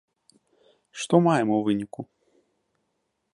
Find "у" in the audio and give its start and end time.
1.59-1.59